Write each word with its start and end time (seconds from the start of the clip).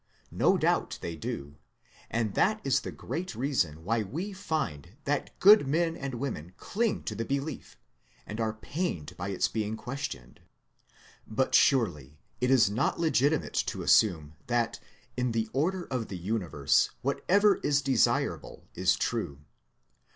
"No 0.31 0.57
doubt 0.57 0.97
they 1.03 1.15
do, 1.15 1.57
and 2.09 2.33
that 2.33 2.59
is 2.63 2.79
the 2.79 2.91
great 2.91 3.35
reason 3.35 3.83
why 3.83 4.01
we 4.01 4.33
find 4.33 4.97
that 5.03 5.39
good 5.39 5.67
men 5.67 5.95
and 5.95 6.15
women 6.15 6.53
cling 6.57 7.03
to 7.03 7.13
the 7.13 7.23
belief, 7.23 7.77
and 8.25 8.41
are 8.41 8.51
pained 8.55 9.15
by 9.15 9.29
its 9.29 9.47
being 9.47 9.77
questioned. 9.77 10.39
But 11.27 11.53
surely 11.53 12.17
it 12.39 12.49
is 12.49 12.67
not 12.67 12.99
legitimate 12.99 13.61
to 13.67 13.83
assume 13.83 14.33
that 14.47 14.79
in 15.15 15.33
the 15.33 15.47
order 15.53 15.83
of 15.91 16.07
the 16.07 16.17
Universe, 16.17 16.89
whatever 17.03 17.57
is 17.57 17.83
desirable 17.83 18.65
is 18.73 18.95
true. 18.95 19.41